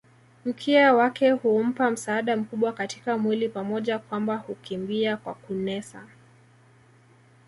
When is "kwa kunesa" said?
5.17-6.05